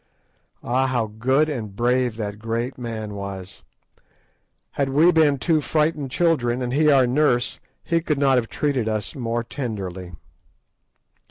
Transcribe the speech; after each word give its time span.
Ah, 0.63 0.87
how 0.87 1.05
good 1.05 1.47
and 1.47 1.75
brave 1.75 2.15
that 2.17 2.39
great 2.39 2.75
man 2.75 3.13
was! 3.13 3.61
Had 4.71 4.89
we 4.89 5.11
been 5.11 5.37
two 5.37 5.61
frightened 5.61 6.09
children, 6.09 6.59
and 6.63 6.73
he 6.73 6.89
our 6.89 7.05
nurse, 7.05 7.59
he 7.83 8.01
could 8.01 8.17
not 8.17 8.37
have 8.37 8.49
treated 8.49 8.89
us 8.89 9.13
more 9.15 9.43
tenderly. 9.43 10.13